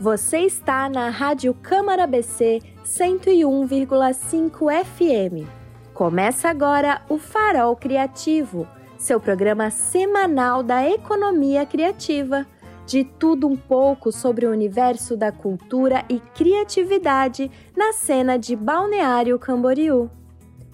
[0.00, 5.44] Você está na Rádio Câmara BC 101,5 FM.
[5.92, 12.46] Começa agora o Farol Criativo, seu programa semanal da economia criativa.
[12.86, 19.36] De tudo um pouco sobre o universo da cultura e criatividade na cena de Balneário
[19.36, 20.08] Camboriú.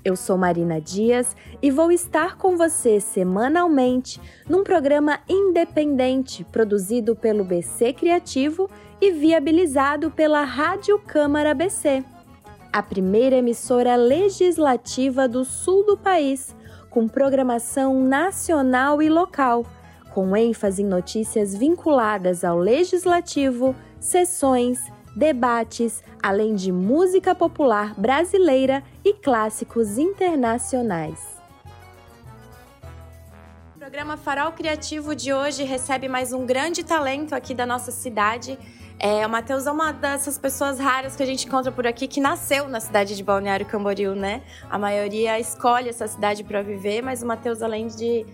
[0.04, 7.42] Eu sou Marina Dias e vou estar com você semanalmente num programa independente produzido pelo
[7.42, 8.68] BC Criativo
[9.00, 12.04] e viabilizado pela Rádio Câmara BC,
[12.72, 16.54] a primeira emissora legislativa do sul do país,
[16.90, 19.64] com programação nacional e local,
[20.12, 24.80] com ênfase em notícias vinculadas ao legislativo, sessões,
[25.16, 31.33] debates, além de música popular brasileira e clássicos internacionais.
[33.84, 38.58] O programa Farol Criativo de hoje recebe mais um grande talento aqui da nossa cidade.
[38.98, 42.18] É, o Matheus é uma dessas pessoas raras que a gente encontra por aqui que
[42.18, 44.40] nasceu na cidade de Balneário Camboriú, né?
[44.70, 48.24] A maioria escolhe essa cidade para viver, mas o Matheus, além de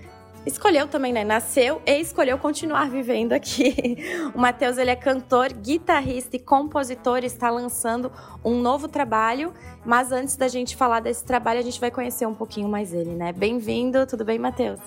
[0.47, 1.24] escolheu também, né?
[1.24, 3.98] Nasceu e escolheu continuar vivendo aqui.
[4.33, 8.12] O Matheus, ele é cantor, guitarrista e compositor, está lançando
[8.44, 9.52] um novo trabalho.
[9.84, 13.17] Mas antes da gente falar desse trabalho, a gente vai conhecer um pouquinho mais ele,
[13.17, 13.33] né?
[13.33, 14.78] Bem-vindo, tudo bem, Matheus?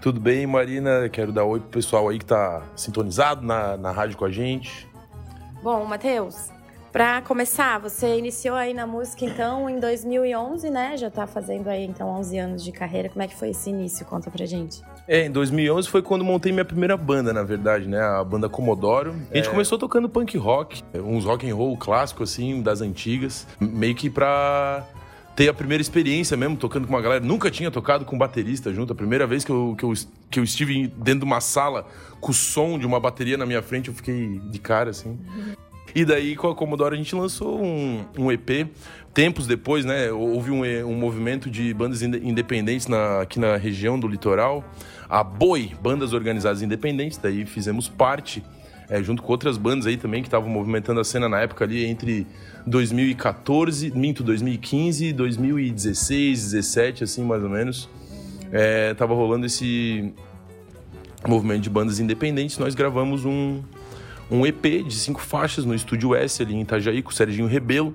[0.00, 1.08] Tudo bem, Marina?
[1.08, 4.88] Quero dar oi pro pessoal aí que tá sintonizado na, na rádio com a gente.
[5.60, 6.50] Bom, Matheus,
[6.92, 10.96] para começar, você iniciou aí na música então em 2011, né?
[10.96, 13.08] Já tá fazendo aí então 11 anos de carreira.
[13.08, 14.06] Como é que foi esse início?
[14.06, 14.80] Conta pra gente.
[15.06, 18.00] É, em 2011 foi quando montei minha primeira banda, na verdade, né?
[18.00, 19.14] A banda Comodoro.
[19.32, 19.50] A gente é...
[19.50, 24.86] começou tocando punk rock, uns rock and roll clássico assim, das antigas, meio que pra
[25.38, 27.24] ter a primeira experiência mesmo, tocando com uma galera.
[27.24, 28.92] Nunca tinha tocado com baterista junto.
[28.92, 29.92] A primeira vez que eu, que eu,
[30.28, 31.86] que eu estive dentro de uma sala
[32.20, 35.16] com o som de uma bateria na minha frente, eu fiquei de cara, assim.
[35.94, 38.66] E daí, com a Commodore, a gente lançou um, um EP.
[39.14, 44.08] Tempos depois, né, houve um, um movimento de bandas independentes na, aqui na região do
[44.08, 44.64] litoral.
[45.08, 48.42] A BOI, Bandas Organizadas Independentes, daí fizemos parte,
[48.90, 51.84] é, junto com outras bandas aí também que estavam movimentando a cena na época ali
[51.84, 52.26] entre
[52.66, 57.88] 2014, minto, 2015, 2016, 17, assim, mais ou menos.
[58.50, 60.12] É, tava rolando esse
[61.26, 62.58] movimento de bandas independentes.
[62.58, 63.62] Nós gravamos um,
[64.30, 67.94] um EP de cinco faixas no Estúdio S, ali em Itajaí, com o Serginho Rebelo.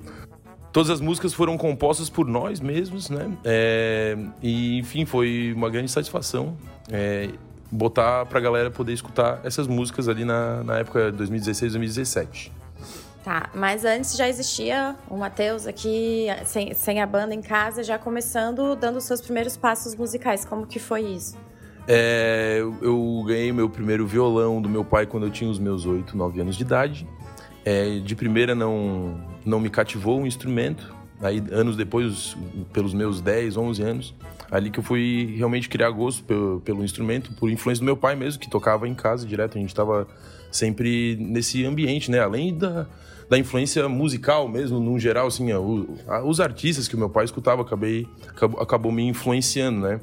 [0.71, 3.31] Todas as músicas foram compostas por nós mesmos, né?
[3.43, 6.57] É, e, enfim, foi uma grande satisfação
[6.91, 7.29] é,
[7.73, 12.51] botar pra galera poder escutar essas músicas ali na, na época de 2016, 2017.
[13.23, 17.97] Tá, mas antes já existia o Matheus aqui, sem, sem a banda em casa, já
[17.97, 20.43] começando, dando os seus primeiros passos musicais.
[20.43, 21.37] Como que foi isso?
[21.87, 26.15] É, eu ganhei meu primeiro violão do meu pai quando eu tinha os meus 8,
[26.17, 27.07] 9 anos de idade.
[27.65, 30.93] É, de primeira não, não me cativou o instrumento.
[31.23, 32.35] Aí, anos depois,
[32.71, 34.15] pelos meus 10, 11 anos,
[34.51, 38.15] ali que eu fui realmente criar gosto pelo, pelo instrumento, por influência do meu pai
[38.15, 39.57] mesmo, que tocava em casa direto.
[39.57, 40.07] A gente estava
[40.51, 42.19] sempre nesse ambiente, né?
[42.19, 42.85] Além da,
[43.29, 45.47] da influência musical mesmo, no geral, assim,
[46.25, 49.99] os artistas que o meu pai escutava, acabei, acabou, acabou me influenciando, né?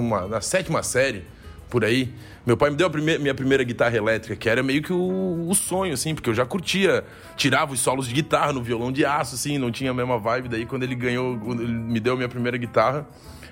[0.00, 1.24] uma, na sétima série,
[1.68, 2.12] por aí,
[2.46, 5.46] meu pai me deu a primeira, minha primeira guitarra elétrica, que era meio que o,
[5.48, 7.04] o, sonho, assim, porque eu já curtia,
[7.36, 10.48] tirava os solos de guitarra no violão de aço, assim, não tinha a mesma vibe.
[10.48, 13.06] Daí, quando ele ganhou, quando ele me deu a minha primeira guitarra,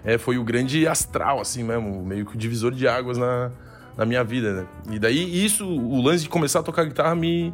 [0.04, 3.50] é, foi o grande astral, assim mesmo, meio que o divisor de águas na,
[3.96, 4.66] na minha vida, né?
[4.90, 7.52] E daí, isso, o lance de começar a tocar guitarra me,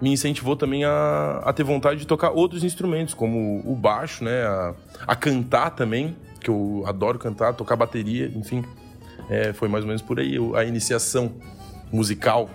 [0.00, 4.44] me incentivou também a, a ter vontade de tocar outros instrumentos, como o baixo, né?
[4.44, 4.74] A,
[5.06, 8.64] a cantar também que eu adoro cantar, tocar bateria, enfim.
[9.28, 11.34] É, foi mais ou menos por aí a iniciação
[11.92, 12.48] musical.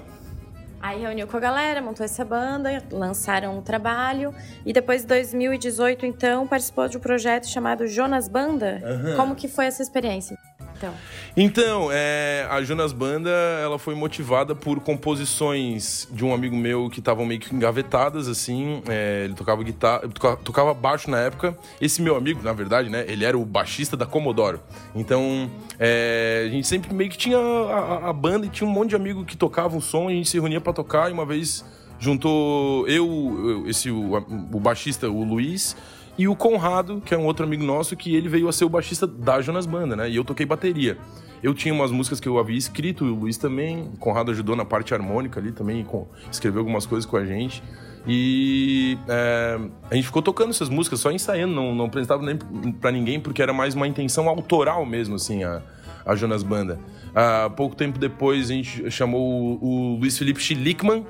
[0.82, 4.34] Aí reuniu com a galera, montou essa banda, lançaram um trabalho
[4.66, 8.82] e depois de 2018, então, participou de um projeto chamado Jonas Banda.
[8.84, 9.16] Uhum.
[9.16, 10.36] Como que foi essa experiência?
[10.82, 10.94] Então?
[11.38, 17.00] Então, é, a Jonas Banda ela foi motivada por composições de um amigo meu que
[17.00, 18.82] estavam meio que engavetadas, assim.
[18.90, 20.08] É, ele tocava guitarra,
[20.44, 21.56] tocava baixo na época.
[21.80, 23.06] Esse meu amigo, na verdade, né?
[23.08, 24.60] Ele era o baixista da Commodore.
[24.96, 25.50] Então,
[25.80, 28.96] é, a gente sempre meio que tinha a, a, banda e tinha um monte de
[28.96, 31.64] amigo que tocava um som, a gente se reunia para tocar e uma vez
[32.00, 35.76] juntou eu, esse o, o baixista, o Luiz
[36.18, 38.70] e o Conrado, que é um outro amigo nosso, que ele veio a ser o
[38.70, 40.10] baixista da Jonas Banda, né?
[40.10, 40.98] E eu toquei bateria.
[41.42, 44.64] Eu tinha umas músicas que eu havia escrito, o Luiz também, o Conrado ajudou na
[44.64, 45.86] parte harmônica ali também,
[46.32, 47.64] escreveu algumas coisas com a gente.
[48.06, 49.60] E é,
[49.90, 52.38] a gente ficou tocando essas músicas, só ensaiando, não, não apresentava nem
[52.74, 55.62] pra ninguém, porque era mais uma intenção autoral mesmo, assim, a,
[56.06, 56.80] a Jonas Banda.
[57.14, 61.06] Há pouco tempo depois a gente chamou o, o Luiz Felipe Schlickman,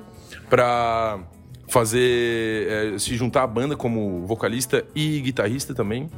[0.50, 1.20] para
[1.72, 6.10] fazer é, se juntar à banda como vocalista e guitarrista também.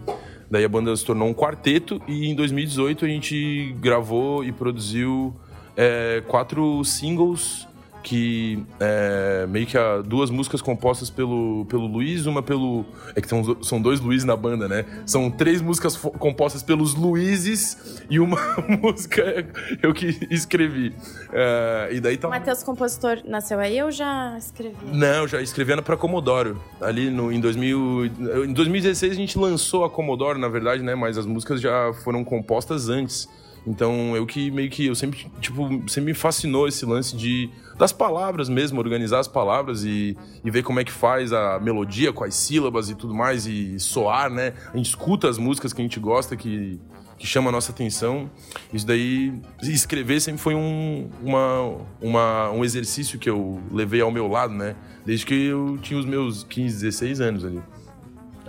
[0.50, 5.32] Daí a banda se tornou um quarteto e em 2018 a gente gravou e produziu
[5.78, 7.68] é, quatro singles
[8.04, 12.86] que é, meio que há duas músicas compostas pelo, pelo Luiz, uma pelo.
[13.16, 14.86] É que são, são dois Luiz na banda, né?
[15.06, 18.38] São três músicas compostas pelos Luizes e uma
[18.82, 19.48] música
[19.82, 20.94] eu que escrevi.
[21.32, 22.28] É, e daí tá.
[22.28, 24.78] O Matheus Compositor nasceu aí ou já escrevia?
[24.92, 26.56] Não, já escrevendo para Commodore.
[26.82, 28.06] Ali no, em, 2000,
[28.46, 30.94] em 2016 a gente lançou a Commodore, na verdade, né?
[30.94, 33.30] Mas as músicas já foram compostas antes.
[33.66, 37.92] Então, eu que meio que eu sempre, tipo, sempre me fascinou esse lance de das
[37.92, 42.24] palavras mesmo, organizar as palavras e, e ver como é que faz a melodia com
[42.24, 44.54] as sílabas e tudo mais e soar, né?
[44.74, 46.80] A gente escuta as músicas que a gente gosta que
[47.24, 48.30] que chama a nossa atenção.
[48.74, 54.28] Isso daí, escrever sempre foi um, uma, uma, um exercício que eu levei ao meu
[54.28, 54.75] lado, né?
[55.06, 57.62] Desde que eu tinha os meus 15, 16 anos ali.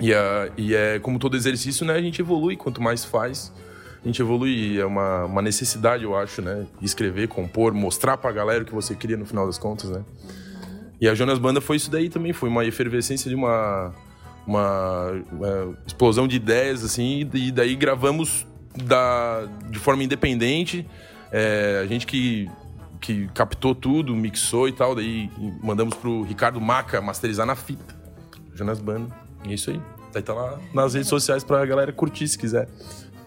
[0.01, 1.95] E, a, e é como todo exercício, né?
[1.95, 3.53] A gente evolui, quanto mais faz,
[4.05, 4.79] a gente evolui.
[4.79, 6.67] É uma, uma necessidade, eu acho, né?
[6.83, 10.05] Escrever, compor, mostrar pra galera o que você queria no final das contas, né?
[11.01, 13.93] E a Jonas Banda foi isso daí também, foi uma efervescência de uma,
[14.47, 18.47] uma, uma explosão de ideias, assim, e daí gravamos
[18.77, 20.87] da, de forma independente.
[21.33, 22.49] É, a gente que,
[23.01, 25.31] que captou tudo, mixou e tal, daí
[25.63, 27.95] mandamos pro Ricardo Maca masterizar na fita.
[28.55, 29.13] Jonas Banda.
[29.47, 29.81] É isso aí.
[30.13, 32.69] Daí tá lá nas redes sociais pra galera curtir se quiser.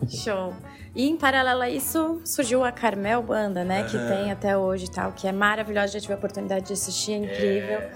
[0.09, 0.53] Show.
[0.95, 3.83] E em paralelo a isso, surgiu a Carmel Banda, né?
[3.83, 7.13] Que tem até hoje e tal, que é maravilhosa, já tive a oportunidade de assistir,
[7.13, 7.77] é incrível.
[7.77, 7.91] É.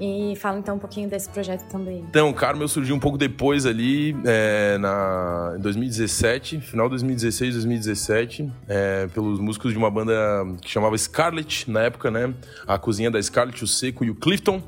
[0.00, 2.04] E fala então um pouquinho desse projeto também.
[2.08, 7.54] Então, o Carmel surgiu um pouco depois ali, é, na, em 2017, final de 2016,
[7.54, 10.14] 2017, é, pelos músicos de uma banda
[10.62, 12.32] que chamava Scarlet, na época, né?
[12.66, 14.62] A cozinha da Scarlet, o Seco e o Clifton.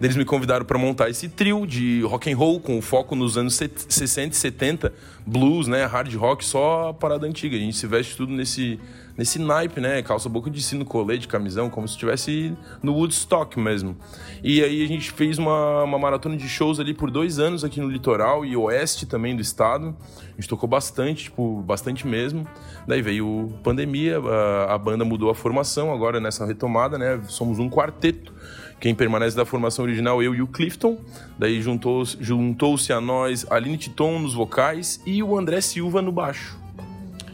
[0.00, 3.54] Eles me convidaram para montar esse trio de rock and roll com foco nos anos
[3.54, 4.92] 60 e 70,
[5.26, 7.56] blues, né, hard rock, só parada antiga.
[7.56, 8.80] A gente se veste tudo nesse
[9.20, 13.94] nesse naipe, né, calça boca de sino, colete, camisão, como se estivesse no Woodstock mesmo.
[14.42, 17.82] E aí a gente fez uma, uma maratona de shows ali por dois anos aqui
[17.82, 19.94] no litoral e oeste também do estado.
[20.22, 22.48] A gente tocou bastante, tipo, bastante mesmo.
[22.86, 27.20] Daí veio pandemia, a, a banda mudou a formação agora nessa retomada, né?
[27.28, 28.32] Somos um quarteto
[28.80, 30.98] quem permanece da formação original, eu e o Clifton.
[31.38, 36.58] Daí juntou-se juntou a nós Aline Titon nos vocais e o André Silva no baixo.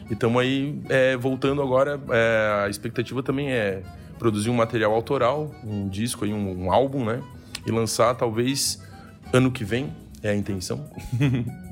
[0.09, 1.99] E estamos aí é, voltando agora.
[2.09, 3.81] É, a expectativa também é
[4.19, 7.21] produzir um material autoral, um disco, aí, um, um álbum, né?
[7.65, 8.83] E lançar talvez
[9.31, 10.89] ano que vem, é a intenção.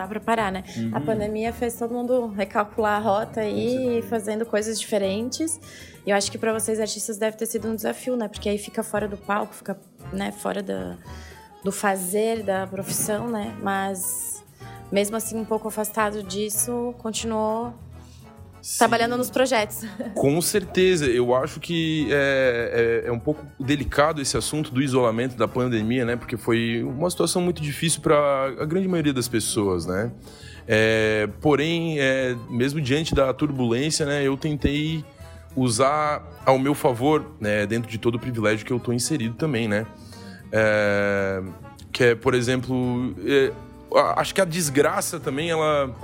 [0.00, 0.64] É, dá para parar, né?
[0.76, 0.90] Uhum.
[0.94, 5.60] A pandemia fez todo mundo recalcular a rota e fazendo coisas diferentes.
[6.06, 8.28] E eu acho que para vocês artistas deve ter sido um desafio, né?
[8.28, 9.78] Porque aí fica fora do palco, fica
[10.12, 10.96] né, fora da,
[11.62, 13.54] do fazer, da profissão, né?
[13.62, 14.42] Mas
[14.90, 17.74] mesmo assim, um pouco afastado disso, continuou
[18.62, 18.78] Sim.
[18.78, 19.84] trabalhando nos projetos.
[20.14, 25.36] Com certeza, eu acho que é, é, é, um pouco delicado esse assunto do isolamento,
[25.36, 26.16] da pandemia, né?
[26.16, 28.16] Porque foi uma situação muito difícil para
[28.60, 30.12] a grande maioria das pessoas, né?
[30.66, 34.22] É, porém, é, mesmo diante da turbulência, né?
[34.22, 35.04] Eu tentei
[35.56, 39.66] usar ao meu favor, né, dentro de todo o privilégio que eu estou inserido também,
[39.66, 39.86] né?
[40.52, 41.42] É,
[41.92, 43.52] que é, por exemplo, é,
[44.16, 45.94] acho que a desgraça também, ela,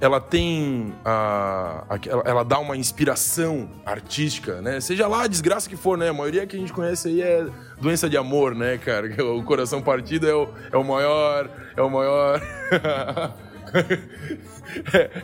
[0.00, 4.80] ela tem a, a ela, ela, dá uma inspiração artística, né?
[4.80, 6.08] Seja lá a desgraça que for, né?
[6.08, 7.46] A maioria que a gente conhece aí é
[7.80, 9.08] doença de amor, né, cara?
[9.24, 12.40] O coração partido é o, é o maior, é o maior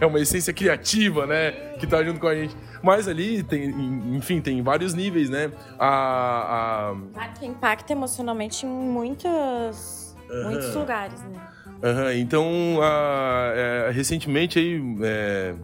[0.00, 1.52] é uma essência criativa, né?
[1.78, 2.56] Que tá junto com a gente.
[2.82, 3.68] Mas ali tem,
[4.16, 5.50] enfim, tem vários níveis, né?
[5.78, 7.44] A, a...
[7.44, 10.44] Impacta emocionalmente em muitos, uhum.
[10.44, 11.40] muitos lugares, né?
[11.82, 12.12] Uhum.
[12.12, 15.54] Então, a, é, recentemente aí, é,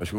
[0.00, 0.16] acho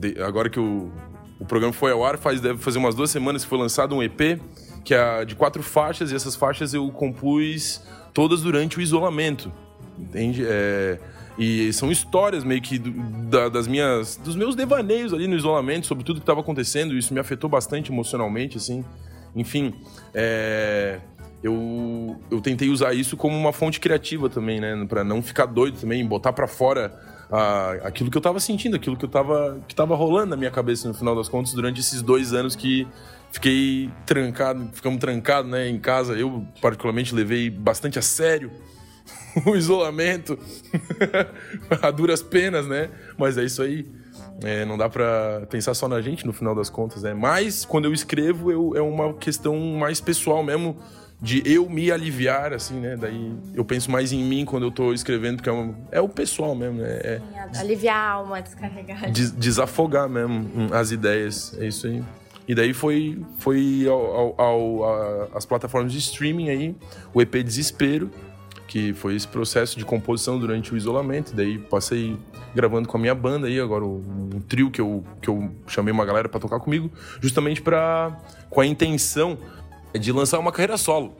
[0.00, 0.90] que agora que o,
[1.38, 4.02] o programa foi ao ar, faz, deve fazer umas duas semanas que foi lançado um
[4.02, 4.40] EP
[4.86, 7.82] que é de quatro faixas, e essas faixas eu compus
[8.14, 9.52] todas durante o isolamento,
[9.98, 10.44] entende?
[10.46, 10.96] É,
[11.36, 16.04] e são histórias meio que da, das minhas, dos meus devaneios ali no isolamento sobre
[16.04, 16.96] tudo que estava acontecendo.
[16.96, 18.84] Isso me afetou bastante emocionalmente, assim.
[19.34, 19.74] Enfim,
[20.14, 21.00] é,
[21.42, 24.86] eu, eu tentei usar isso como uma fonte criativa também, né?
[24.88, 26.92] Para não ficar doido também, botar para fora
[27.30, 30.50] a, aquilo que eu estava sentindo, aquilo que eu tava, que tava rolando na minha
[30.50, 32.86] cabeça no final das contas durante esses dois anos que
[33.30, 36.14] fiquei trancado, ficamos trancados né, em casa.
[36.14, 38.50] Eu, particularmente, levei bastante a sério
[39.46, 40.38] o isolamento
[41.82, 42.90] a duras penas, né?
[43.18, 43.86] Mas é isso aí.
[44.42, 47.14] É, não dá para pensar só na gente no final das contas, né?
[47.14, 50.76] Mas quando eu escrevo, eu, é uma questão mais pessoal mesmo
[51.20, 52.96] de eu me aliviar, assim, né?
[52.96, 56.08] Daí eu penso mais em mim quando eu tô escrevendo, porque é, um, é o
[56.08, 56.88] pessoal mesmo, né?
[56.88, 57.20] É,
[57.58, 59.10] aliviar a alma, descarregar.
[59.10, 62.02] Des, desafogar mesmo hum, as ideias, é isso aí.
[62.46, 66.76] E daí foi, foi ao, ao, ao, as plataformas de streaming aí,
[67.12, 68.10] o EP Desespero,
[68.68, 71.34] que foi esse processo de composição durante o isolamento.
[71.34, 72.16] Daí passei
[72.54, 76.04] gravando com a minha banda aí, agora um trio que eu, que eu chamei uma
[76.04, 78.16] galera para tocar comigo, justamente para
[78.48, 79.38] com a intenção
[79.98, 81.16] de lançar uma carreira solo.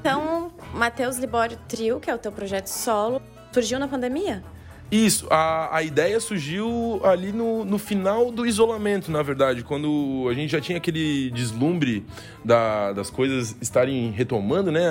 [0.00, 3.20] Então, Matheus Libório Trio, que é o teu projeto solo,
[3.52, 4.42] surgiu na pandemia?
[4.90, 10.32] Isso, a, a ideia surgiu ali no, no final do isolamento, na verdade, quando a
[10.32, 12.06] gente já tinha aquele deslumbre
[12.44, 14.86] da, das coisas estarem retomando, né?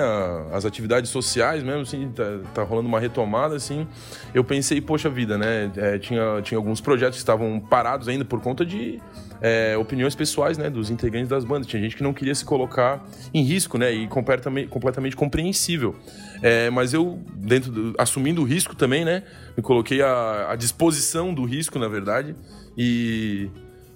[0.52, 3.88] As atividades sociais mesmo, assim, tá, tá rolando uma retomada, assim.
[4.34, 5.72] Eu pensei, poxa vida, né?
[5.74, 9.00] É, tinha, tinha alguns projetos que estavam parados ainda por conta de
[9.40, 10.70] é, opiniões pessoais, né?
[10.70, 11.66] Dos integrantes das bandas.
[11.66, 13.92] Tinha gente que não queria se colocar em risco, né?
[13.92, 15.94] E completamente, completamente compreensível.
[16.42, 19.22] É, mas eu, dentro do, assumindo o risco também, né?
[19.56, 22.34] Me coloquei à, à disposição do risco, na verdade.
[22.76, 23.50] E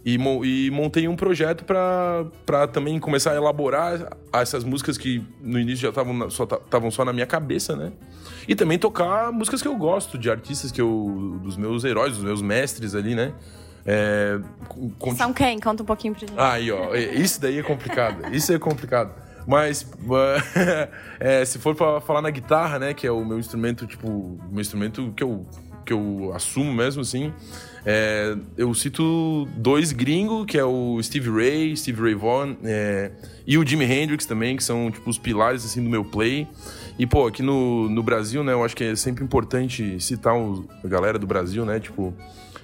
[0.04, 5.82] e, e, montei um projeto para também começar a elaborar essas músicas que no início
[5.82, 6.48] já estavam só,
[6.90, 7.92] só na minha cabeça, né?
[8.48, 11.38] E também tocar músicas que eu gosto, de artistas que eu.
[11.42, 13.34] dos meus heróis, dos meus mestres ali, né?
[13.92, 14.38] É,
[15.16, 15.58] São quem?
[15.58, 16.38] Conta um pouquinho pra gente.
[16.38, 18.32] Aí, ó, isso daí é complicado.
[18.32, 19.12] Isso é complicado.
[19.48, 19.84] Mas
[21.18, 24.60] é, se for para falar na guitarra, né, que é o meu instrumento, tipo, meu
[24.60, 25.44] instrumento que eu,
[25.84, 27.32] que eu assumo mesmo, assim,
[27.84, 33.10] é, eu cito dois gringos, que é o Steve Ray, Steve Ray Vaughan, é,
[33.44, 36.46] e o Jimi Hendrix também, que são, tipo, os pilares, assim, do meu play.
[36.96, 40.62] E, pô, aqui no, no Brasil, né, eu acho que é sempre importante citar os,
[40.84, 42.14] a galera do Brasil, né, tipo,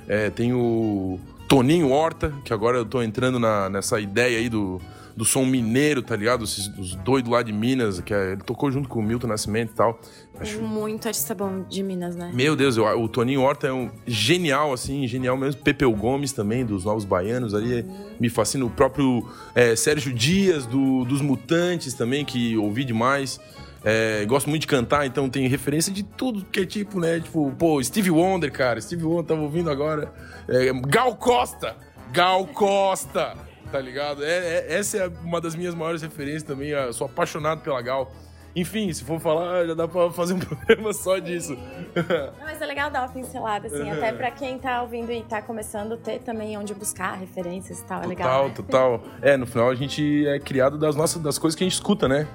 [0.08, 4.80] é, tem o Toninho Horta, que agora eu tô entrando na, nessa ideia aí do
[5.16, 6.42] do som mineiro, tá ligado?
[6.42, 9.70] Os, os doidos lá de Minas, que é, ele tocou junto com o Milton Nascimento
[9.70, 9.98] e tal.
[10.38, 10.60] Acho...
[10.60, 12.30] Muito artista bom de Minas, né?
[12.34, 15.62] Meu Deus, eu, o Toninho Horta é um genial, assim, genial mesmo.
[15.62, 18.10] Pepeu Gomes também, dos Novos Baianos ali, uhum.
[18.20, 18.66] me fascina.
[18.66, 23.40] O próprio é, Sérgio Dias, do, dos Mutantes também, que ouvi demais.
[23.88, 27.20] É, gosto muito de cantar, então tem referência de tudo que é tipo, né?
[27.20, 28.80] Tipo, pô, Steve Wonder, cara.
[28.80, 30.12] Steve Wonder, tava ouvindo agora.
[30.48, 31.76] É, Gal Costa!
[32.12, 33.46] Gal Costa!
[33.70, 34.24] tá ligado?
[34.24, 36.70] É, é, essa é uma das minhas maiores referências também.
[36.70, 38.10] Eu sou apaixonado pela Gal.
[38.54, 41.54] Enfim, se for falar, já dá pra fazer um programa só disso.
[41.94, 45.42] Não, mas é legal dar uma pincelada, assim, até pra quem tá ouvindo e tá
[45.42, 48.50] começando, ter também onde buscar referências e tal, é legal.
[48.50, 48.98] Total, né?
[48.98, 49.18] total.
[49.20, 52.08] É, no final a gente é criado das nossas, das coisas que a gente escuta,
[52.08, 52.26] né?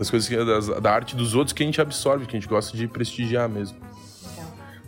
[0.00, 2.48] Das coisas que, das, da arte dos outros que a gente absorve, que a gente
[2.48, 3.76] gosta de prestigiar mesmo.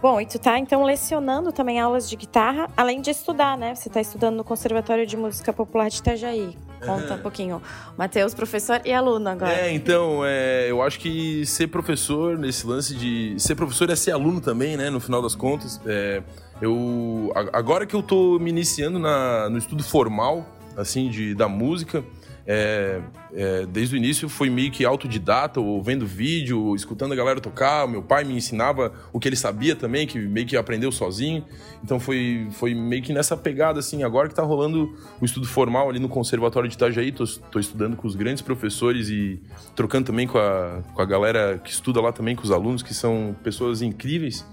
[0.00, 3.74] Bom, e tu tá então lecionando também aulas de guitarra, além de estudar, né?
[3.74, 6.56] Você tá estudando no Conservatório de Música Popular de Itajaí.
[6.80, 7.60] Conta um pouquinho.
[7.94, 9.52] Matheus, professor e aluno agora.
[9.52, 13.38] É, então, é, eu acho que ser professor, nesse lance de.
[13.38, 14.88] Ser professor é ser aluno também, né?
[14.88, 15.78] No final das contas.
[15.84, 16.22] É,
[16.58, 17.30] eu.
[17.52, 22.02] Agora que eu tô me iniciando na, no estudo formal, assim, de, da música
[22.46, 23.00] é,
[23.32, 27.86] é, desde o início foi meio que autodidata, ou vendo vídeo, escutando a galera tocar.
[27.86, 31.44] Meu pai me ensinava o que ele sabia também, que meio que aprendeu sozinho.
[31.84, 34.02] Então foi, foi meio que nessa pegada, assim.
[34.02, 37.96] Agora que tá rolando o estudo formal ali no Conservatório de Itajaí, tô, tô estudando
[37.96, 39.40] com os grandes professores e
[39.76, 42.94] trocando também com a, com a galera que estuda lá também, com os alunos, que
[42.94, 44.44] são pessoas incríveis.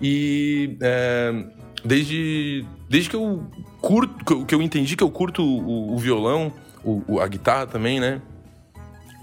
[0.00, 1.44] E é,
[1.84, 3.44] desde, desde que eu
[3.80, 6.52] curto, que eu entendi que eu curto o, o violão
[6.88, 8.22] o, o, a guitarra também, né?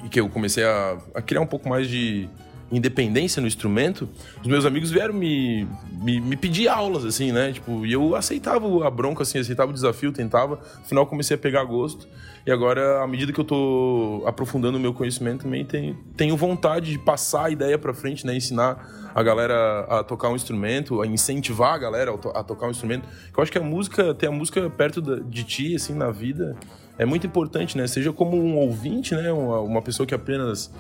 [0.04, 2.30] E que eu comecei a, a, criar um pouco mais de
[2.72, 4.10] independência no instrumento,
[4.42, 7.54] os meus amigos vieram me, me, me, pedir aulas, assim, né?
[7.54, 10.60] Tipo, e eu aceitava a bronca, assim, aceitava o desafio, tentava.
[10.80, 12.08] No final comecei a pegar gosto.
[12.46, 16.92] E agora, à medida que eu tô aprofundando o meu conhecimento, também tenho, tenho vontade
[16.92, 18.36] de passar a ideia para frente, né?
[18.36, 22.68] Ensinar a galera a tocar um instrumento, a incentivar a galera a, to a tocar
[22.68, 23.08] um instrumento.
[23.36, 26.56] Eu acho que a música, ter a música perto de ti, assim, na vida
[26.98, 27.88] é muito importante, né?
[27.88, 29.32] Seja como um ouvinte, né?
[29.32, 30.72] Uma, uma pessoa que apenas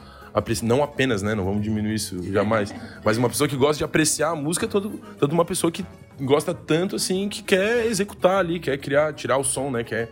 [0.62, 1.34] não apenas, né?
[1.34, 2.74] Não vamos diminuir isso jamais.
[3.04, 5.86] Mas uma pessoa que gosta de apreciar a música, todo, toda uma pessoa que
[6.20, 9.84] gosta tanto assim que quer executar ali, quer criar, tirar o som, né?
[9.84, 10.10] Quer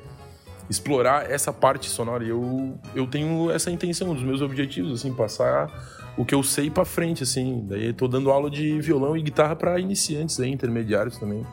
[0.69, 2.23] explorar essa parte sonora.
[2.23, 5.69] E eu, eu tenho essa intenção, um dos meus objetivos, assim, passar
[6.17, 7.65] o que eu sei para frente, assim.
[7.67, 11.45] Daí tô dando aula de violão e guitarra para iniciantes, aí, intermediários também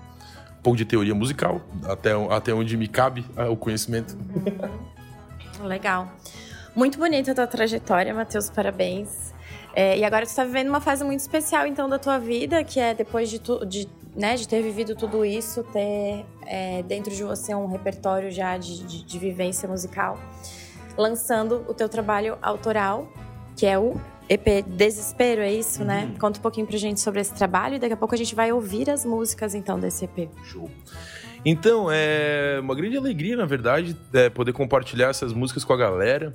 [0.62, 4.16] pouco de teoria musical, até, até onde me cabe ah, o conhecimento.
[5.62, 6.10] Legal.
[6.74, 9.34] Muito bonita a tua trajetória, Matheus, parabéns.
[9.74, 12.80] É, e agora tu está vivendo uma fase muito especial, então, da tua vida, que
[12.80, 17.22] é depois de, tu, de né, de ter vivido tudo isso, ter é, dentro de
[17.22, 20.18] você um repertório já de, de, de vivência musical,
[20.96, 23.08] lançando o teu trabalho autoral,
[23.56, 24.00] que é o
[24.30, 26.02] EP Desespero, é isso, né?
[26.04, 26.08] uhum.
[26.10, 26.16] né?
[26.20, 28.52] Conta um pouquinho pra gente sobre esse trabalho e daqui a pouco a gente vai
[28.52, 30.30] ouvir as músicas então desse EP.
[30.44, 30.70] Show.
[31.44, 36.32] Então, é uma grande alegria, na verdade, é poder compartilhar essas músicas com a galera.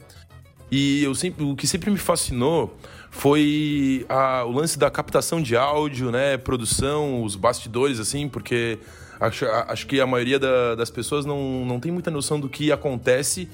[0.70, 2.76] E eu sempre, o que sempre me fascinou
[3.12, 8.80] foi a, o lance da captação de áudio, né, produção, os bastidores, assim, porque
[9.20, 12.72] acho, acho que a maioria da, das pessoas não, não tem muita noção do que
[12.72, 13.48] acontece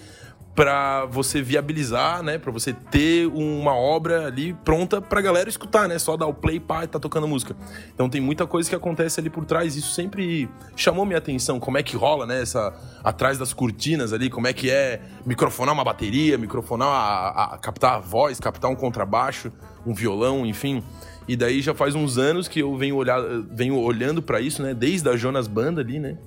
[0.55, 5.98] para você viabilizar, né, para você ter uma obra ali pronta pra galera escutar, né,
[5.98, 7.55] só dar o play pá e tá tocando música.
[7.93, 11.77] Então tem muita coisa que acontece ali por trás, isso sempre chamou minha atenção, como
[11.77, 15.84] é que rola, né, essa atrás das cortinas ali, como é que é microfonar uma
[15.84, 19.51] bateria, microfonar a, a captar a voz, captar um contrabaixo,
[19.86, 20.84] um violão, enfim.
[21.27, 24.74] E daí já faz uns anos que eu venho olhar, venho olhando para isso, né,
[24.74, 26.17] desde a Jonas Banda ali, né?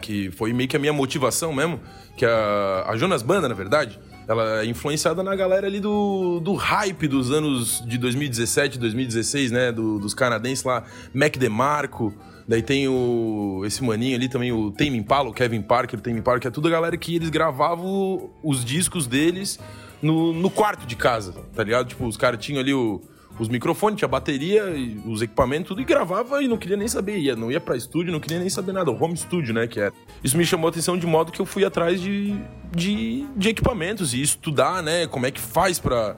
[0.00, 1.80] Que foi meio que a minha motivação mesmo,
[2.16, 6.54] que a, a Jonas Banda, na verdade, ela é influenciada na galera ali do, do
[6.54, 9.72] hype dos anos de 2017, 2016, né?
[9.72, 12.14] Do, dos canadenses lá, Mac DeMarco.
[12.46, 16.22] Daí tem o, esse maninho ali também, o Tame Impala, o Kevin Parker, o Tame
[16.40, 19.58] que é tudo a galera que eles gravavam os discos deles
[20.02, 21.88] no, no quarto de casa, tá ligado?
[21.88, 23.00] Tipo, os caras tinham ali o,
[23.38, 24.64] os microfones, tinha bateria,
[25.06, 27.18] os equipamentos, tudo, e gravava e não queria nem saber.
[27.18, 28.90] Ia, não ia pra estúdio, não queria nem saber nada.
[28.90, 29.92] O home studio, né, que era.
[30.22, 32.36] Isso me chamou a atenção de modo que eu fui atrás de,
[32.74, 36.16] de, de equipamentos e estudar, né, como é que faz pra,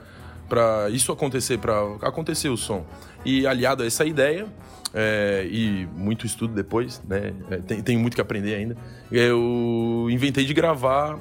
[0.49, 2.85] pra isso acontecer, pra acontecer o som.
[3.25, 4.47] E aliado a essa ideia,
[4.95, 7.35] é, e muito estudo depois, né?
[7.51, 8.77] É, tem, tem, muito que aprender ainda.
[9.11, 11.19] Eu inventei de gravar uh,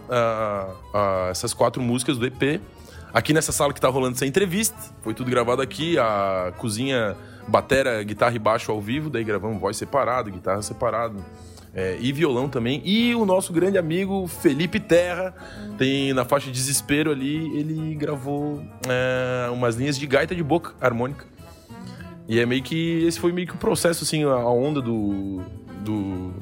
[0.93, 2.61] uh, essas quatro músicas do EP
[3.15, 7.15] Aqui nessa sala que tá rolando essa entrevista, foi tudo gravado aqui, a cozinha,
[7.47, 11.23] batera, guitarra e baixo ao vivo, daí gravamos voz separado, guitarra separado.
[11.73, 12.81] É, e violão também.
[12.83, 15.33] E o nosso grande amigo Felipe Terra,
[15.77, 21.25] tem na faixa Desespero ali, ele gravou é, umas linhas de gaita de boca harmônica.
[22.27, 23.05] E é meio que.
[23.05, 25.41] Esse foi meio que o processo, assim, a onda do,
[25.85, 26.33] do,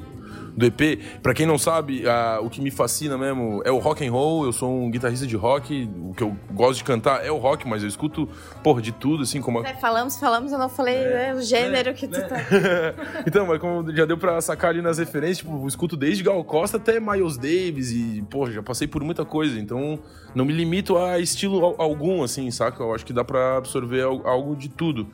[0.56, 1.00] do EP.
[1.22, 4.44] Para quem não sabe, a, o que me fascina mesmo é o rock and roll.
[4.44, 5.90] Eu sou um guitarrista de rock.
[5.98, 8.28] O que eu gosto de cantar é o rock, mas eu escuto,
[8.62, 9.64] porra, de tudo, assim, como...
[9.64, 12.36] É, falamos, falamos, eu não falei é, né, o gênero é, que tu tá...
[13.26, 16.42] então, mas como já deu pra sacar ali nas referências, tipo, eu escuto desde Gal
[16.44, 19.58] Costa até Miles Davis e, porra, já passei por muita coisa.
[19.58, 19.98] Então,
[20.34, 22.82] não me limito a estilo algum, assim, saca?
[22.82, 25.08] Eu acho que dá pra absorver algo de tudo.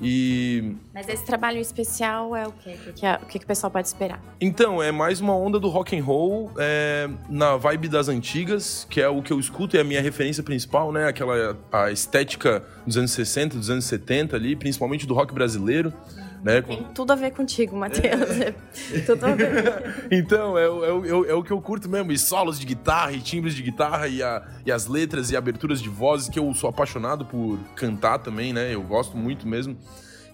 [0.00, 0.74] E...
[0.94, 2.76] Mas esse trabalho especial é o quê?
[2.88, 4.22] O que, o que, o pessoal pode esperar?
[4.40, 9.00] Então, é mais uma onda do rock and roll é, na vibe das antigas, que
[9.00, 11.06] é o que eu escuto, é a minha referência principal, né?
[11.06, 15.92] Aquela a estética dos anos 60, dos anos 70 ali, principalmente do rock brasileiro.
[16.42, 16.62] Né?
[16.62, 18.30] Tem tudo a ver contigo, Matheus.
[18.40, 19.00] É.
[19.04, 20.08] tudo a ver.
[20.10, 22.10] então, é, é, é, é, o que eu curto mesmo.
[22.12, 25.80] E solos de guitarra, e timbres de guitarra, e, a, e as letras e aberturas
[25.82, 28.74] de vozes, que eu sou apaixonado por cantar também, né?
[28.74, 29.76] Eu gosto muito mesmo.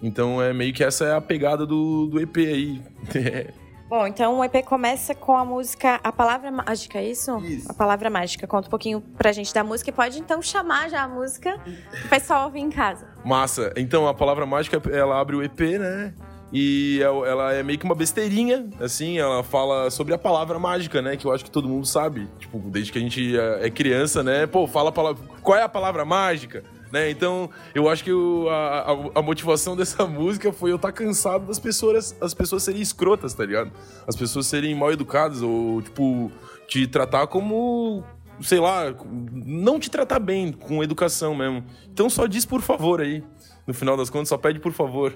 [0.01, 2.81] Então, é meio que essa é a pegada do, do EP aí.
[3.89, 7.37] Bom, então o EP começa com a música A Palavra Mágica, é isso?
[7.39, 7.71] Isso.
[7.71, 8.45] A Palavra Mágica.
[8.45, 11.57] Conta um pouquinho pra gente da música e pode então chamar já a música
[12.05, 13.07] o pessoal ouvir em casa.
[13.23, 13.71] Massa.
[13.77, 16.13] Então a Palavra Mágica, ela abre o EP, né?
[16.51, 21.01] E é ela é meio que uma besteirinha, assim, ela fala sobre a palavra mágica,
[21.01, 21.17] né?
[21.17, 22.27] Que eu acho que todo mundo sabe.
[22.39, 24.47] Tipo, desde que a gente é, é criança, né?
[24.47, 25.23] Pô, fala a palavra.
[25.41, 26.63] Qual é a palavra mágica?
[26.91, 27.09] Né?
[27.09, 31.45] Então, eu acho que o, a, a, motivação dessa música foi eu estar tá cansado
[31.45, 33.71] das pessoas, as pessoas serem escrotas, tá ligado?
[34.07, 36.31] As pessoas serem mal educadas ou, tipo,
[36.67, 38.03] te tratar como,
[38.41, 38.95] sei lá,
[39.31, 41.63] não te tratar bem, com educação mesmo.
[41.91, 43.23] Então, só diz por favor aí.
[43.65, 45.13] No final das contas, só pede por favor.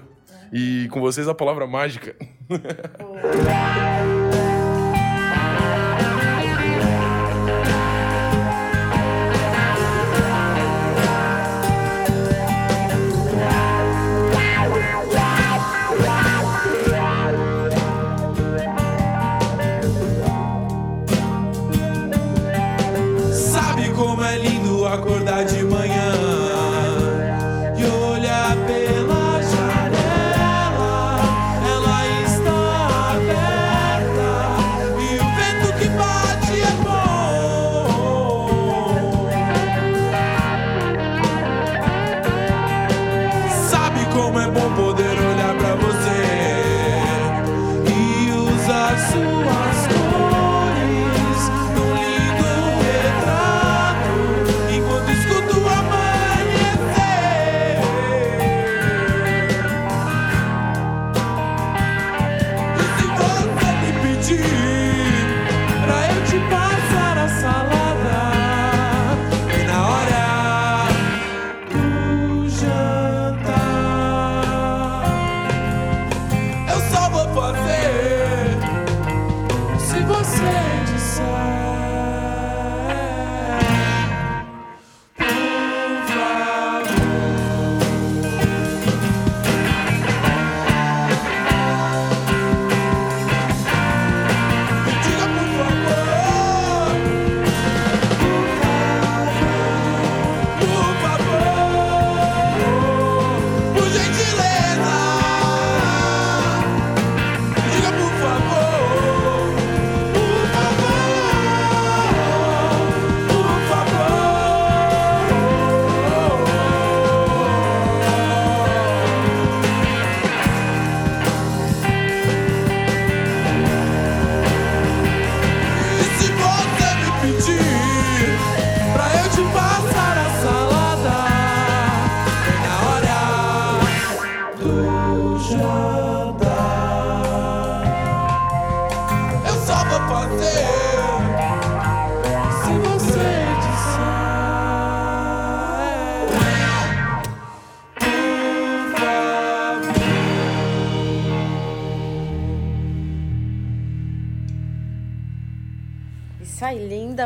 [0.52, 2.14] E com vocês a palavra mágica.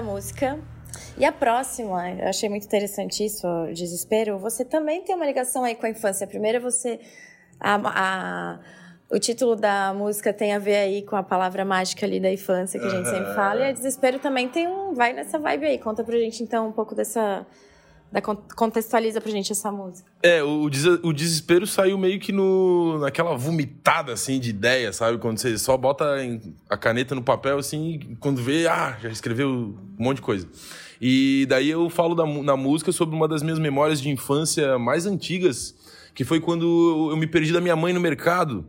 [0.03, 0.59] música.
[1.19, 4.39] E a próxima, eu achei muito interessante isso, desespero.
[4.39, 6.27] Você também tem uma ligação aí com a infância.
[6.27, 7.01] Primeiro, você.
[7.59, 8.61] A, a,
[9.11, 12.79] o título da música tem a ver aí com a palavra mágica ali da infância
[12.79, 13.61] que a gente sempre fala.
[13.61, 14.93] E a desespero também tem um.
[14.95, 15.79] Vai nessa vibe aí.
[15.79, 17.47] Conta pra gente então um pouco dessa
[18.11, 20.09] da, contextualiza pra gente essa música.
[20.23, 20.64] É, o,
[21.03, 25.19] o desespero saiu meio que no, naquela vomitada, assim, de ideia, sabe?
[25.19, 26.16] Quando você só bota
[26.69, 30.49] a caneta no papel, assim, quando vê, ah, já escreveu um monte de coisa.
[31.01, 35.07] E daí eu falo da, na música sobre uma das minhas memórias de infância mais
[35.07, 35.75] antigas,
[36.17, 38.65] que foi quando eu me perdi da minha mãe no mercado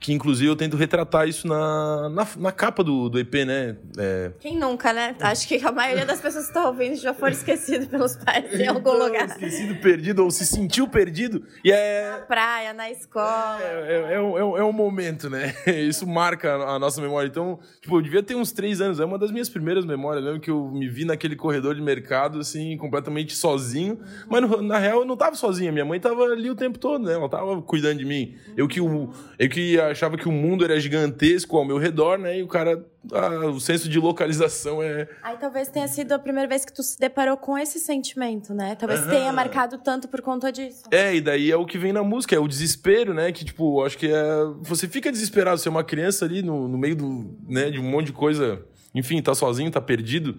[0.00, 3.76] que inclusive eu tento retratar isso na, na, na capa do, do EP, né?
[3.98, 4.30] É...
[4.38, 5.16] Quem nunca, né?
[5.20, 8.66] Acho que a maioria das pessoas que estão ouvindo já foram esquecidos pelos pais em
[8.66, 9.26] algum então, lugar.
[9.26, 11.44] Esquecido, perdido, ou se sentiu perdido.
[11.64, 12.12] E é...
[12.12, 13.58] Na praia, na escola.
[13.60, 15.52] É, é, é, um, é um momento, né?
[15.66, 17.26] Isso marca a nossa memória.
[17.26, 19.00] Então, tipo, eu devia ter uns três anos.
[19.00, 20.24] É uma das minhas primeiras memórias.
[20.24, 23.98] Lembro que eu me vi naquele corredor de mercado, assim, completamente sozinho.
[24.28, 25.72] Mas, na real, eu não tava sozinha.
[25.72, 27.14] Minha mãe tava ali o tempo todo, né?
[27.14, 28.36] Ela tava cuidando de mim.
[28.56, 32.38] Eu que, eu que achava que o mundo era gigantesco ao meu redor, né?
[32.38, 35.08] E o cara, ah, o senso de localização é.
[35.22, 38.76] Aí talvez tenha sido a primeira vez que tu se deparou com esse sentimento, né?
[38.76, 40.84] Talvez tenha marcado tanto por conta disso.
[40.90, 43.32] É, e daí é o que vem na música, é o desespero, né?
[43.32, 44.24] Que, tipo, acho que é.
[44.60, 47.90] Você fica desesperado, você é uma criança ali no, no meio do, né, de um
[47.90, 48.62] monte de coisa.
[48.94, 50.38] Enfim, tá sozinho, tá perdido.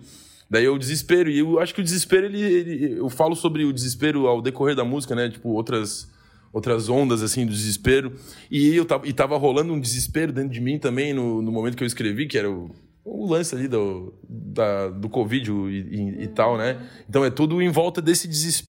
[0.50, 1.30] Daí é o desespero.
[1.30, 4.76] E eu acho que o desespero, ele, ele, eu falo sobre o desespero ao decorrer
[4.76, 5.30] da música, né?
[5.30, 6.10] Tipo, outras
[6.52, 8.16] outras ondas assim do desespero
[8.50, 11.78] e eu tava, e tava rolando um desespero dentro de mim também no, no momento
[11.78, 12.72] que eu escrevi que era o,
[13.04, 16.88] o lance ali do, da, do Covid e, e, e, tal, né?
[17.08, 18.68] Então é tudo em volta desse desespero.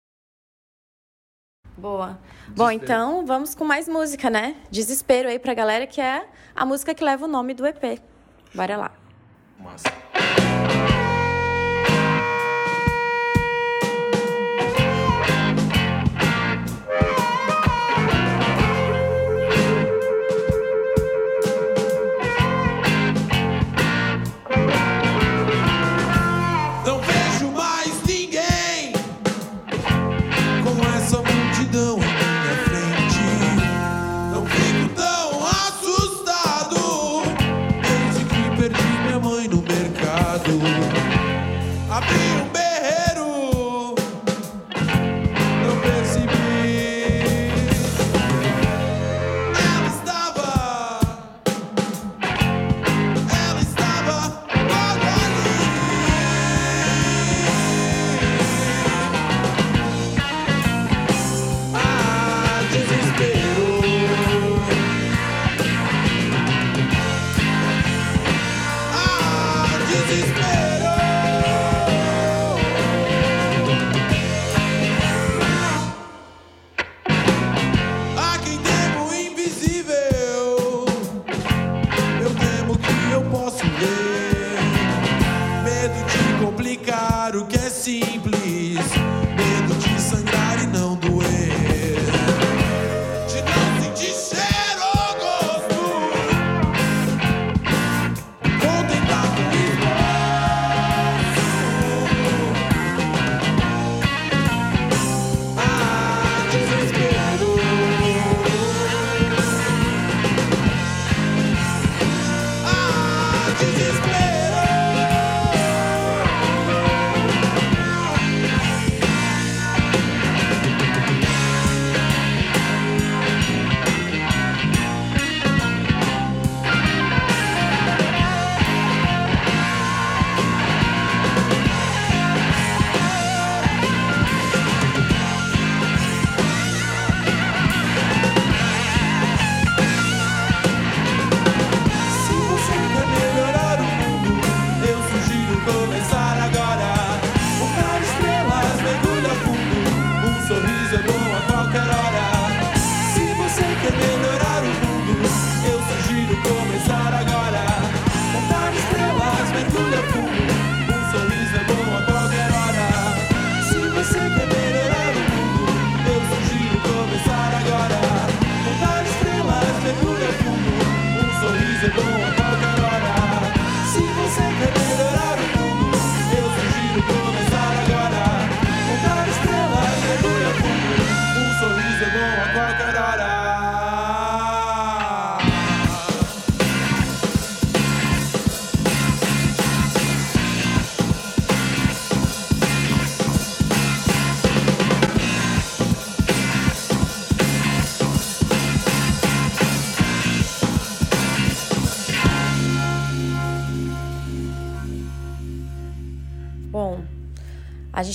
[1.77, 2.19] Boa.
[2.19, 2.55] Desespero.
[2.57, 4.57] Bom, então vamos com mais música, né?
[4.71, 8.01] Desespero aí pra galera, que é a música que leva o nome do EP.
[8.55, 8.93] Bora lá.
[9.59, 10.10] Massa.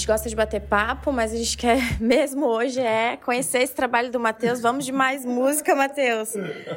[0.06, 4.12] Gente gosta de bater papo, mas a gente quer mesmo hoje é conhecer esse trabalho
[4.12, 4.62] do Matheus.
[4.62, 6.34] Vamos de mais música, Matheus.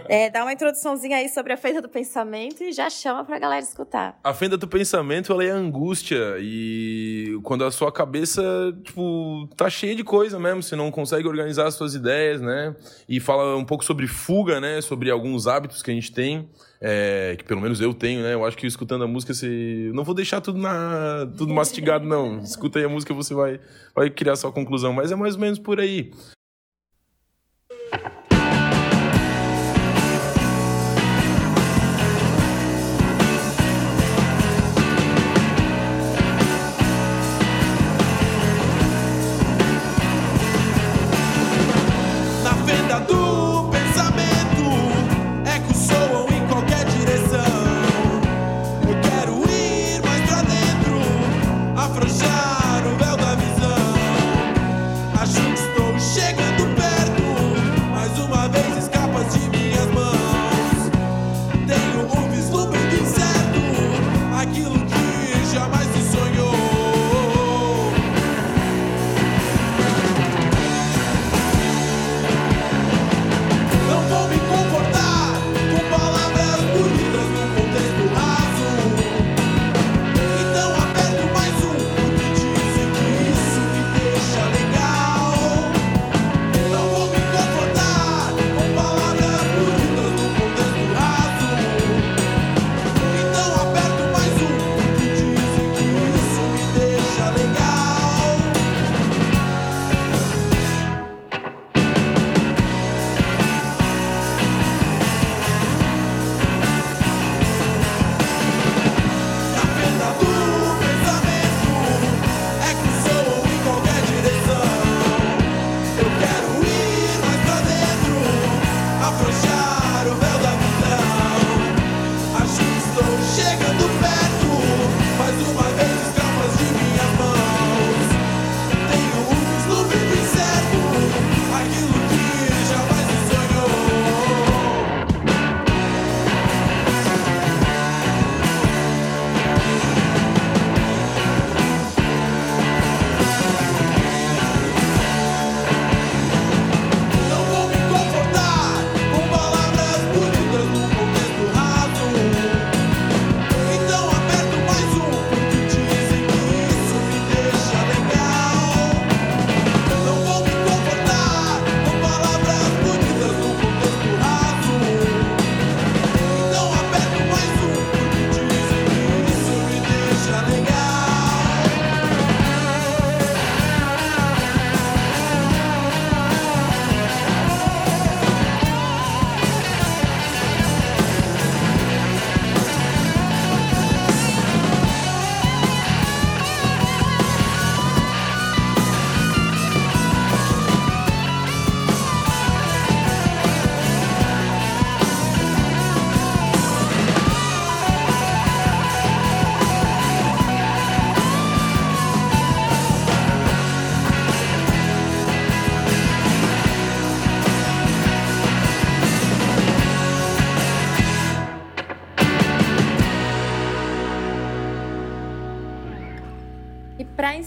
[0.08, 3.62] É, dá uma introduçãozinha aí sobre a Fenda do Pensamento e já chama pra galera
[3.62, 4.18] escutar.
[4.24, 8.42] A Fenda do Pensamento, ela é angústia e quando a sua cabeça,
[8.82, 12.74] tipo, tá cheia de coisa mesmo, você não consegue organizar as suas ideias, né?
[13.06, 14.80] E fala um pouco sobre fuga, né?
[14.80, 16.48] Sobre alguns hábitos que a gente tem
[16.80, 18.34] é, que pelo menos eu tenho, né?
[18.34, 19.90] Eu acho que escutando a música você.
[19.92, 22.38] Não vou deixar tudo, na, tudo mastigado, não.
[22.40, 23.60] Escuta aí a música, você vai,
[23.94, 24.92] vai criar sua conclusão.
[24.92, 26.12] Mas é mais ou menos por aí.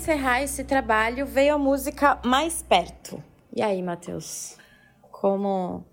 [0.02, 3.24] Encerrar esse trabalho, veio a música Mais Perto.
[3.56, 4.58] E aí, Matheus?
[5.12, 5.86] Como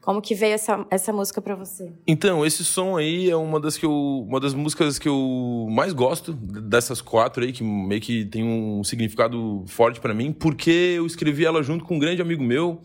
[0.00, 1.92] como que veio essa, essa música para você?
[2.06, 5.92] Então, esse som aí é uma das que eu, uma das músicas que eu mais
[5.92, 11.04] gosto dessas quatro aí que meio que tem um significado forte para mim, porque eu
[11.04, 12.80] escrevi ela junto com um grande amigo meu,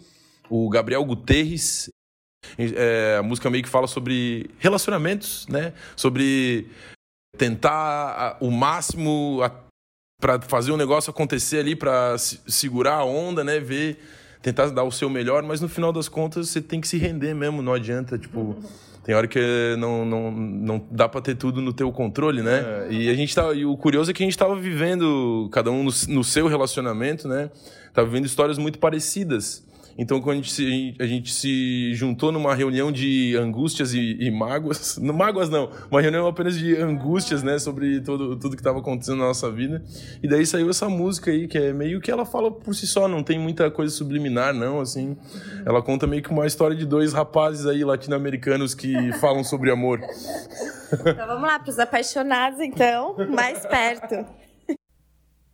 [0.50, 1.88] o Gabriel Guterres.
[2.58, 5.74] É, a música meio que fala sobre relacionamentos, né?
[5.96, 6.68] Sobre
[7.38, 9.40] tentar o máximo
[10.20, 13.60] para fazer um negócio acontecer ali, para segurar a onda, né?
[13.60, 14.00] Ver
[14.44, 17.34] tentar dar o seu melhor, mas no final das contas você tem que se render
[17.34, 18.58] mesmo, não adianta, tipo,
[19.04, 19.40] tem hora que
[19.80, 22.88] não, não, não dá para ter tudo no teu controle, né?
[22.90, 22.94] É.
[22.94, 25.84] E a gente tá, e o curioso é que a gente tava vivendo cada um
[25.84, 27.50] no, no seu relacionamento, né?
[27.94, 29.66] Tava vivendo histórias muito parecidas.
[29.98, 34.32] Então, quando a gente se, a gente se juntou numa reunião de angústias e, e
[34.32, 38.80] mágoas, não, mágoas não, uma reunião apenas de angústias, né, sobre todo, tudo que estava
[38.80, 39.84] acontecendo na nossa vida.
[40.22, 43.08] E daí saiu essa música aí, que é meio que ela fala por si só,
[43.08, 45.18] não tem muita coisa subliminar, não, assim.
[45.66, 50.02] Ela conta meio que uma história de dois rapazes aí latino-americanos que falam sobre amor.
[50.94, 54.26] Então vamos lá, para os apaixonados, então, mais perto.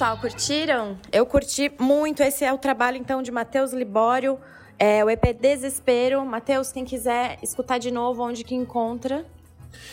[0.00, 0.98] pessoal, curtiram?
[1.12, 2.22] Eu curti muito.
[2.22, 4.38] Esse é o trabalho, então, de Matheus Libório,
[4.78, 6.24] é, o EP Desespero.
[6.24, 9.26] Matheus, quem quiser escutar de novo, onde que encontra?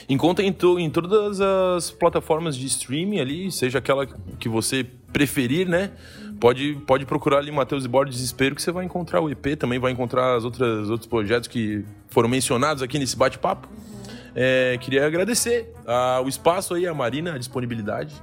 [0.08, 4.08] Encontra em, to, em todas as plataformas de streaming ali, seja aquela
[4.40, 5.92] que você preferir, né?
[6.40, 9.92] Pode, pode procurar ali Matheus Libório Desespero, que você vai encontrar o EP, também vai
[9.92, 13.68] encontrar as outras outros projetos que foram mencionados aqui nesse bate-papo.
[14.34, 18.16] É, queria agradecer a, o espaço aí, a Marina, a disponibilidade.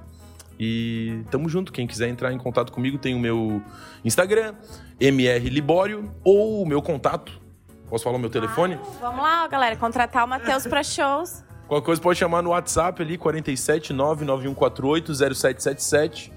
[0.59, 1.73] E tamo junto.
[1.73, 3.63] Quem quiser entrar em contato comigo, tem o meu
[4.05, 4.55] Instagram,
[5.01, 7.41] MR Libório, ou o meu contato.
[7.89, 8.79] Posso falar o meu telefone?
[8.81, 11.45] Ah, vamos lá, galera, contratar o Matheus para shows.
[11.67, 16.33] Qualquer coisa pode chamar no WhatsApp ali, 47 99148 0777.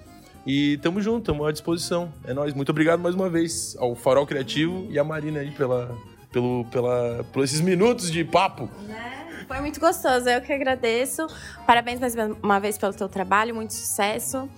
[0.46, 2.14] E tamo junto, tamo à disposição.
[2.24, 2.54] É nóis.
[2.54, 5.94] Muito obrigado mais uma vez ao Farol Criativo e à Marina aí pela,
[6.32, 8.70] pelo, pela, por esses minutos de papo.
[8.88, 9.27] Né?
[9.48, 11.26] Foi muito gostoso, eu que agradeço.
[11.66, 14.50] Parabéns mais uma vez pelo teu trabalho, muito sucesso.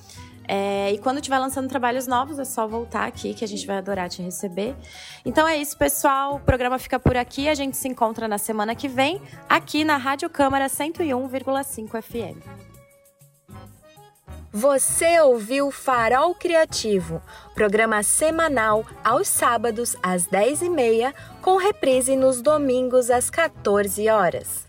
[0.48, 3.78] É, e quando estiver lançando trabalhos novos, é só voltar aqui que a gente vai
[3.78, 4.76] adorar te receber.
[5.24, 6.38] Então é isso, pessoal.
[6.38, 7.48] O programa fica por aqui.
[7.48, 12.42] A gente se encontra na semana que vem, aqui na Rádio Câmara 101,5 FM.
[14.52, 17.22] Você ouviu Farol Criativo,
[17.54, 21.14] programa semanal aos sábados às 10h30,
[21.44, 24.69] com reprise nos domingos às 14 horas.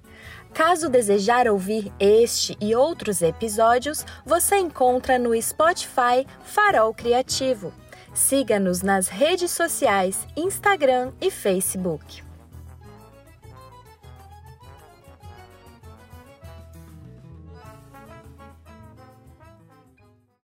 [0.52, 7.72] Caso desejar ouvir este e outros episódios, você encontra no Spotify Farol Criativo.
[8.12, 12.29] Siga-nos nas redes sociais, Instagram e Facebook.